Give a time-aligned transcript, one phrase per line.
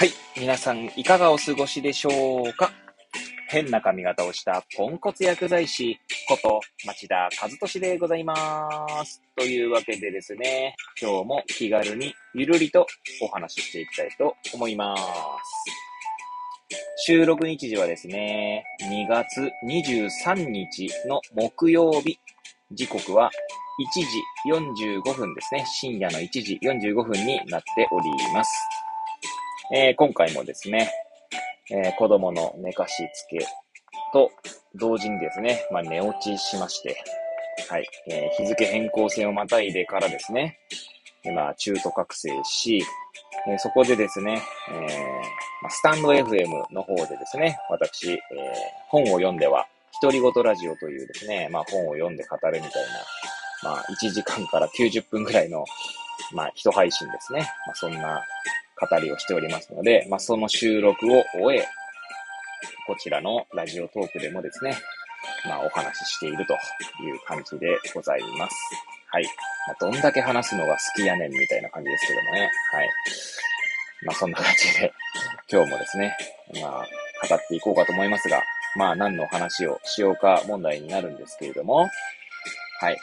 [0.00, 0.12] はい。
[0.34, 2.72] 皆さん、いかがお過ごしでしょうか？
[3.50, 8.34] 変な髪型をしたポンコツ薬剤師こと町田和俊でございま
[9.04, 9.20] す。
[9.36, 12.86] というわけでですね、今日も気軽にゆるりと
[13.20, 15.02] お話ししていきたいと思います。
[17.04, 22.18] 収録日時はですね、2月23日の木曜日、
[22.72, 23.30] 時刻は
[24.48, 25.66] 1時45分ですね。
[25.66, 28.50] 深夜の1時45分になっております。
[29.72, 30.90] えー今回もですね、
[31.70, 33.38] えー子供の寝かしつけ
[34.12, 34.30] と
[34.74, 36.96] 同時にですね、まあ、寝落ちしまして、
[37.68, 40.58] はい、えー日付変更線をまたいでからですね、
[41.24, 42.82] 今、中途覚醒し、
[43.46, 44.78] えーそこでですね、えー
[45.62, 48.18] まあスタンド FM の方でですね、私、えー
[48.88, 49.68] 本を読んでは、
[50.02, 52.70] 独り言ラジオというですね、まあ、本を読んで語るみたい
[53.62, 55.64] な、まあ、1時間から90分ぐらいの、
[56.32, 57.48] まあ、一配信ですね。
[57.66, 58.24] まあ、そんな
[58.80, 61.66] 語りをしておりますので、まあ、その収録を終え、
[62.86, 64.76] こちらのラジオトークでもですね、
[65.46, 66.56] まあ、お話ししているとい
[67.10, 68.56] う感じでございます。
[69.12, 69.24] はい。
[69.66, 72.50] まあ、どんだけ話すのが好きやねんみたいな感じですけどもね。
[72.72, 72.88] はい。
[74.06, 74.92] まあ、そんな感じで、
[75.50, 76.16] 今日もですね、
[76.62, 76.86] まあ、
[77.28, 78.42] 語っていこうかと思いますが、
[78.76, 81.88] まあ、何の話をしようか問題になるんですけれども、
[82.80, 82.96] はい。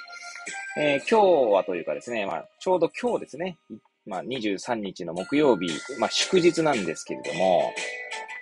[0.80, 3.78] えー今日はというかですね、まあ、ちょうど今日ですね、い
[4.08, 5.70] まあ、23日の木曜日、
[6.00, 7.74] まあ、祝日なんですけれども、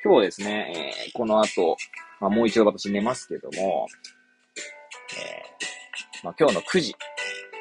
[0.04, 1.78] 今日ですね、えーこの後、
[2.20, 3.88] まあ、もう一度私寝ますけども、
[5.18, 6.96] えーまあ、今日の9時、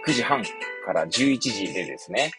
[0.07, 0.45] 9時半
[0.85, 2.31] から11時でですね、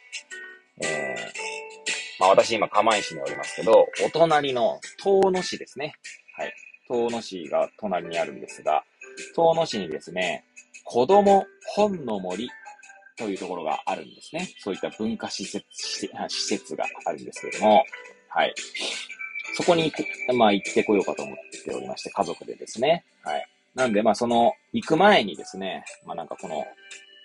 [0.84, 5.96] えーまあ、私今釜石におりますけど、お隣の遠野市ですね。
[6.38, 6.54] はい。
[6.88, 8.84] 遠野市が隣にあるんですが、
[9.36, 10.46] 遠野市にですね、
[10.84, 12.50] 子供本の森
[13.18, 14.50] というところがあるんですね。
[14.60, 17.84] そういった文化施設、施設があるんですけれども、
[18.30, 18.54] はい。
[19.56, 23.06] そこに行く、まあ行ってこようかと思っておりまして、家族でですね。
[23.24, 23.48] はい。
[23.74, 26.66] なんで、まあその、行く前にですね、まあなんかこの、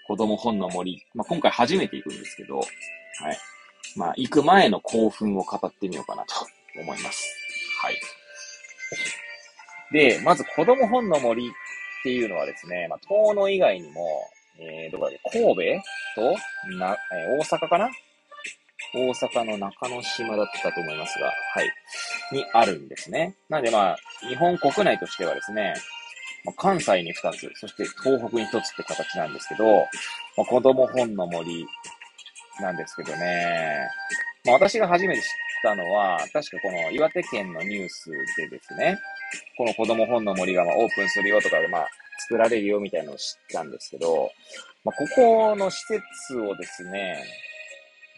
[0.07, 2.67] 子供本の森、まあ今回初めて行くんですけど、はい。
[3.97, 6.35] まあ行く前の興奮を語ってみようかなと
[6.81, 7.35] 思います。
[7.81, 8.01] はい。
[9.93, 11.51] で、まず子供本の森っ
[12.05, 15.61] ていうのはですね、まあ遠野以外にも、えー、どこだっけ、神戸？
[16.15, 16.37] と、
[16.79, 17.91] な、えー大阪かな？
[18.93, 21.33] 大阪の中之島だったと思いますが、は
[21.63, 21.71] い。
[22.33, 23.37] にあるんですね。
[23.49, 23.97] なんでまあ、
[24.29, 25.75] 日本国内としてはですね、
[26.45, 29.65] まあ関西に2つ、そして東北に1つって形なんですけど、
[30.37, 31.67] まあ、子供本の森
[32.61, 33.89] なんですけどね、
[34.45, 35.29] まあ、私が初めて知っ
[35.63, 38.99] たのは、確かこの岩手県のニュースでですね、
[39.57, 41.89] この子供本の森がまオープンするよとかで、まあ、
[42.31, 44.31] 作られるよみたいなのを知ったんですけど、
[44.85, 47.25] まあ、ここの施設をですね、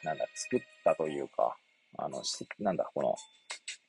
[0.04, 1.56] なんだ、作ったというか、
[1.96, 2.22] あの、
[2.58, 3.16] なんだ、この、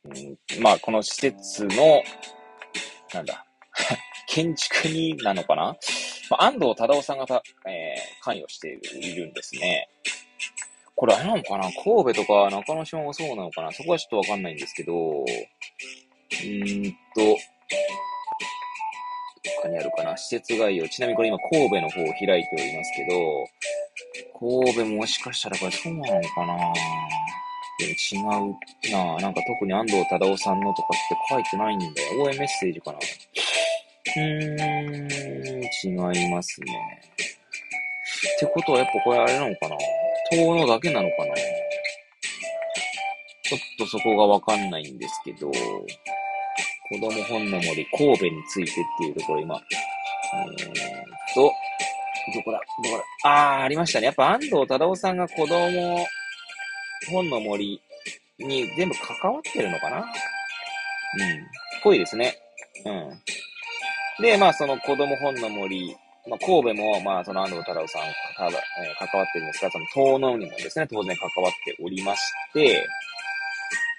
[0.06, 2.02] うん、まあ、この施設の、
[3.14, 3.46] なんだ、
[4.30, 5.76] 建築になのかな、
[6.30, 9.90] まあ、安藤忠夫さんがた、えー関与しているんですね。
[10.96, 11.64] これあれなのかな？
[11.84, 13.72] 神戸とか中之島もそうなのかな？
[13.74, 17.38] そこはちょっとわかんないんですけど、うーんと、
[19.64, 20.16] かにあるかな。
[20.18, 20.88] 施設概要。
[20.90, 23.48] ちなみにこれ今神戸の方を開いておりますけど、
[24.38, 26.74] 神戸もしかしたらこれそうなのかな。
[27.80, 28.18] でも違
[28.92, 29.18] うな。
[29.22, 31.92] なんか特に安藤忠夫さんのとかって書いてないんだよ。
[32.24, 33.00] 応援メッセージかな。
[34.16, 37.02] うーん、違いますね。
[38.36, 39.78] ってことはやっぱこれあれなのかな。
[40.32, 41.36] 遠野だけなのかな。
[43.46, 45.52] ちょっとそこがわかんないんですけど、
[46.90, 49.62] 子供本の森神戸についてっていうところ今、えー
[50.54, 50.64] っ
[51.34, 51.42] と、
[52.36, 52.60] どこだ？
[52.84, 53.30] どこだ？
[53.30, 54.06] あー、ありましたね。
[54.08, 56.06] やっぱ安藤忠夫さんが子供
[57.12, 57.82] 本の森
[58.40, 59.98] に全部関わってるのかな？
[59.98, 60.06] うん。
[61.84, 62.36] ぽいですね。
[62.86, 62.90] う
[64.22, 64.24] ん。
[64.24, 65.96] で、まあその子供本の森、
[66.28, 68.08] まあ神戸も、まあその安藤忠夫さんか
[68.38, 72.22] か、えー関わってるんですが、その遠野にもですね、当然関わっておりまし
[72.54, 72.88] て、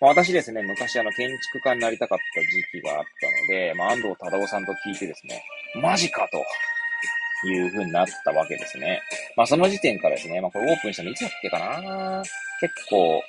[0.01, 5.43] まあ私ですね、昔あの建築家になりたかった時期があったので、まあ安藤忠夫さんと聞いてですね、
[5.81, 9.01] マジかという風になったわけですね。
[9.37, 12.23] まあその時点からですね、まあこれオープンしたのいつだっけかな？
[12.61, 13.23] 結構、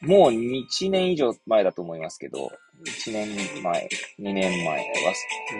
[0.00, 2.50] もう1年以上前だと思いますけど、
[2.84, 3.88] 1年前、
[4.20, 4.84] 2年前は、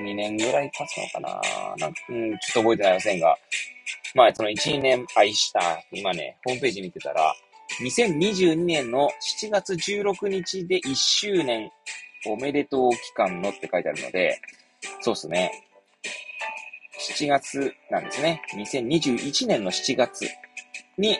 [0.03, 1.41] 2年ぐらい経つのか
[1.77, 1.77] な？
[1.79, 3.37] なんうん、ちょっと覚えてないませんが、
[4.15, 5.61] まあその1、2年愛した、
[5.93, 7.35] 今ね、ホームページ見てたら、
[7.81, 9.11] 2022年の
[9.41, 11.71] 7月16日で1周年
[12.27, 14.41] おめでとう期間のって書いてあるので、
[15.01, 15.51] そうですね。
[17.19, 18.43] 7月なんですね。
[18.55, 20.27] 2021年の7月
[20.97, 21.19] に、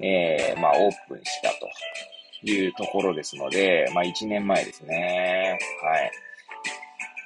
[0.00, 5.58] えー、まあオープンしたというところですので、まあ1年前ですね。
[5.82, 6.10] はい。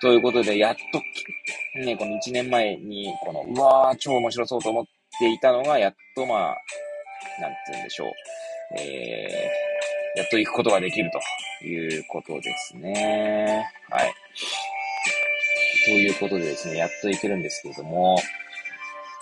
[0.00, 1.00] ということで、やっと、
[1.84, 4.84] ね、この1年前に、この、うわー、超面白そうと思っ
[5.18, 6.56] ていたのが、やっとまあ、
[7.40, 8.12] なんて言うんでしょう。
[8.78, 13.66] えー、やっと行くことができるということですね。
[13.90, 14.14] はい。
[15.84, 18.18] ということでですね、やっと行けるんですけれども、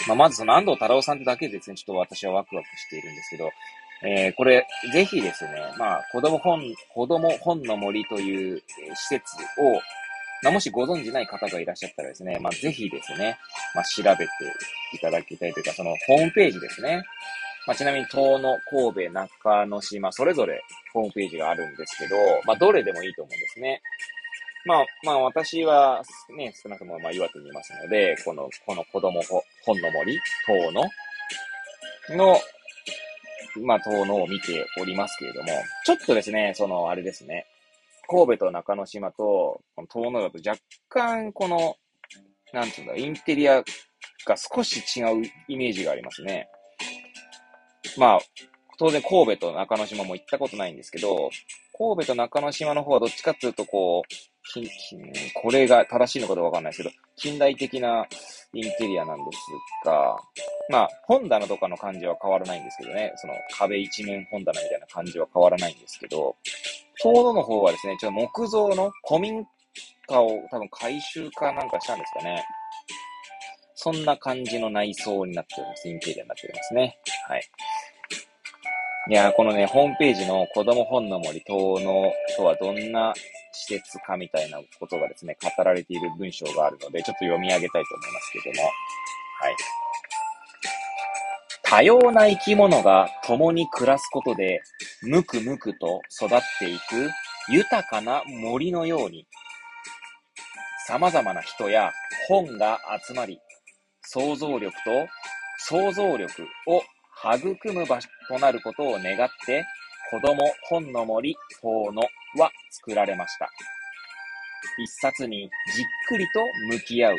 [0.08, 3.50] まあ、まずその安藤太郎さんってだけでですね、ちょっと私はワクワクしているんですけど、
[4.02, 6.62] えー、これ、ぜひですね、まあ、子供本、
[6.92, 9.24] 子供本の森という、えー、施設
[9.58, 9.80] を、
[10.42, 13.38] まあ、もしご存知ない方がいらっしゃったらですね、まあ、ぜひですね、
[13.74, 14.26] まあ、調べて
[14.94, 17.02] いただきたいというか、そのホームページですね。
[17.66, 20.62] まあ、ちなみに、遠野、神戸、中之島、それぞれ
[20.92, 23.80] ホームページがあるんですけど、まあ、どれでもいいと思うんですね。
[24.66, 26.02] まあ、まあ、私は、
[26.36, 29.22] ね、少なくとも、まあ、岩手にいますので、この、この子供
[29.64, 32.38] 本の森、遠野の、
[33.62, 35.48] まあ、遠野を見ておりますけれども、
[35.84, 37.46] ちょっとですね、その、あれですね、
[38.08, 41.76] 神戸と中之島と、この遠野だと若干、この、
[42.52, 43.62] なんていうんだ、インテリア
[44.26, 46.48] が少し違うイメージがありますね。
[47.96, 48.18] まあ、
[48.78, 51.30] 当然神戸と中之島も行ったことないんですけど、
[51.76, 54.34] 神戸と中之島の方はどっちかっていうと、こう、
[55.34, 58.06] これが正しいのかどうかわかんないですけど、近代的な
[58.52, 60.16] インテリアなんですが、
[60.70, 66.36] まあ、本棚とかの感じは変わらないんですけどね、その壁一面本棚みたいな感じは変わらないんですけど、
[66.96, 69.44] ちょうどの方はですね、ちょっと木造の古民
[70.06, 72.44] 家を多分改修かなんかしたんですかね。
[73.74, 75.88] そんな感じの内装になっております。
[75.88, 76.98] インテリアになっておりますね。
[77.28, 77.42] はい。
[79.10, 83.12] いやこのね、ホームページの子供本の森等のとはどんな
[83.52, 88.68] 施設かみたいなことがですね、語られている文章があるので、ちょっと読み上げたいと思いますけども。
[89.40, 89.56] はい。
[91.62, 94.62] 多様な生き物が共に暮らすことで、
[95.02, 97.10] むくむくと育っていく
[97.50, 99.26] 豊かな森のように、
[100.86, 101.92] 様々な人や
[102.28, 103.38] 本が集まり、
[104.00, 105.08] 想像力と
[105.58, 106.82] 想像力を
[107.22, 109.64] 育む場所となることを願って、
[110.10, 112.02] 子供本の森等の
[112.38, 113.50] は作られました。
[114.78, 116.40] 一冊にじっくりと
[116.70, 117.16] 向き合う。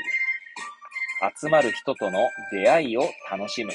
[1.39, 2.19] 集まる人との
[2.51, 3.71] 出会いを楽しむ。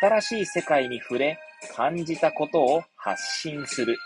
[0.00, 1.38] 新しい世界に触れ、
[1.74, 3.96] 感じたことを発信する。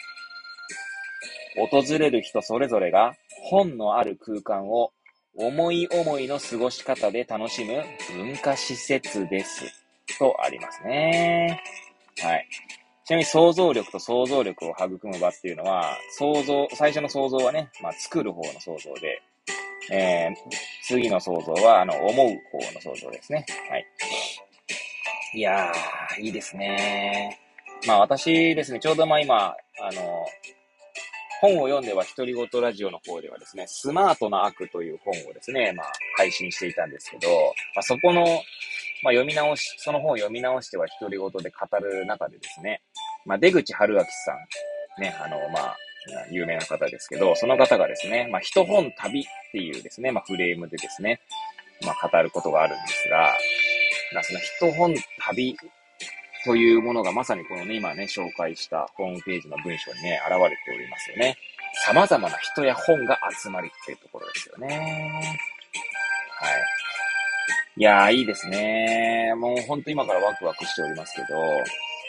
[1.57, 3.15] 訪れる人それぞれが
[3.51, 4.93] 本のある空間を
[5.37, 7.83] 思い思いの過ごし方で楽しむ
[8.17, 9.78] 文化施設です。
[10.19, 11.63] とありますね。
[12.21, 12.49] はい。
[13.05, 19.23] ちなみに想像力と想像力を育む場っていうのは、想像、最初の想像はね、まあ作る方の想像で、
[19.91, 20.35] えー、
[20.83, 23.47] 次の想像は、あの、思う方の想像ですね。
[23.71, 23.87] はい。
[25.35, 27.39] いやー、いいですね。
[27.87, 30.27] まあ私ですね、ちょうどまあ今、あの、
[31.41, 37.29] 本を読んでは独り言ラジオの方ではですね、スマートな悪という本をですね、まあ配信していたんですけど、
[37.75, 38.25] まあ、そこの、
[39.03, 42.83] まあ、読み直し、その本を読み直しては独り言で語る中でですね、
[43.27, 44.07] まあ、出口春明さ
[44.99, 45.77] ん、ね、あの、まあ、
[46.31, 51.21] 有名な方ですけど、その方がですね、まあ、一本旅っていうですね、まあ、フレームでですね、
[51.85, 53.35] まあ、語ることがあるんですが、
[54.15, 55.57] まあ、その一本旅
[56.45, 61.37] というものがまさにこのね、今ね、紹介したホームページの文章にね、現れておりますよね。
[61.85, 64.69] 様々な人や本が集まりっていうところですよね。
[66.41, 66.78] はい。
[67.79, 69.33] いやー、いいですね。
[69.37, 71.41] もうほんと今からワクワクしておりますけど、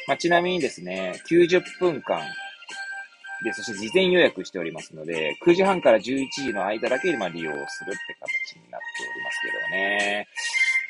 [0.07, 2.21] まあ、ちなみにですね、90分間
[3.43, 10.27] で、そして事前予約しておりますので、9時半から11時の間だけま利用するって形になっておりますけどね。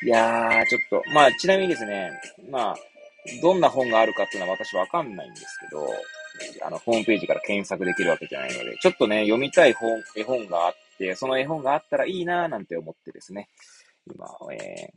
[0.04, 2.12] いやー、ちょっと、まあ、ちなみにですね、
[2.50, 2.76] まあ、
[3.42, 13.50] どんな本があるかっていうのは私わかんないんですけど、あの、ホームページから検索できるわけじゃないので、ちょっとね、読みたい本、絵本があって、その絵本があったらいいなーなんて思ってですね、
[14.14, 14.92] 今、え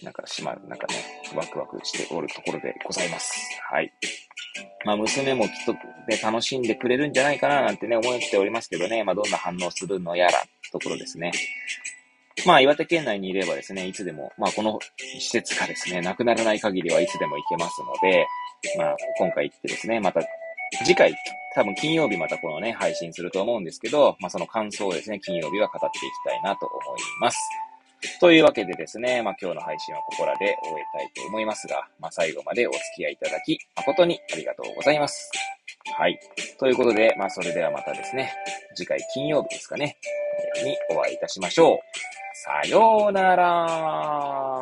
[0.00, 0.94] ー、なんかしま、なんかね、
[1.34, 3.32] ワクワクしておるところでございます。
[3.70, 3.92] はい。
[4.84, 5.80] まあ、娘もきっとね、
[6.22, 10.32] 楽しんでくれるんじゃないかななんてね、思っておりますけどね、まあ、どんな反応するのやら、
[10.72, 11.32] ところですね。
[12.46, 14.78] まあ、岩手県内にいればですね、いつでも、まあ、この
[15.18, 18.26] 施設がですね、なくならない限りはいつでも行けますので、
[18.78, 20.22] まあ、今回行ってですね、また、
[20.84, 21.14] 次回、
[21.54, 27.38] 多分金曜日またこのね、配信すると思うんですけど、まあ、その感想をですね、金曜日は語っていきたいなと思います。
[28.20, 35.30] というわけでですね、まあ、今日の配信はここらで終えたいと思いますが、まあ、最後までお付き合いいただき、誠にありがとうございます。
[35.96, 36.18] はい。
[36.58, 38.32] ということで、まあ、それではまたですね、
[38.74, 39.98] 次回金曜日ですかね、
[40.64, 41.78] にお会いいたしましょう。
[42.42, 44.59] さようなら